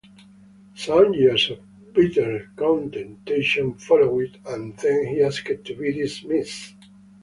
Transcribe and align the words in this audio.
Some 0.73 1.13
years 1.13 1.51
of 1.51 1.59
bitter 1.93 2.49
contention 2.55 3.75
followed 3.75 4.35
and 4.47 4.75
then 4.79 5.05
he 5.05 5.21
asked 5.21 5.45
to 5.65 5.75
be 5.75 5.93
dismissed. 5.93 6.73